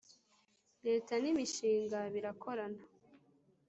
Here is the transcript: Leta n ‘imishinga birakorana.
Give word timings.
Leta 0.85 1.13
n 1.19 1.25
‘imishinga 1.31 1.99
birakorana. 2.13 2.83